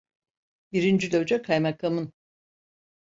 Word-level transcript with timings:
Birinci 0.71 1.13
loca 1.13 1.41
kaymakamın… 1.41 2.13